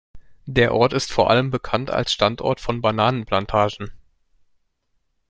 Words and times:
Der 0.47 0.73
Ort 0.73 0.93
ist 0.93 1.11
vor 1.13 1.29
allem 1.29 1.51
bekannt 1.51 1.91
als 1.91 2.11
Standort 2.11 2.59
von 2.59 2.81
Bananenplantagen. 2.81 3.91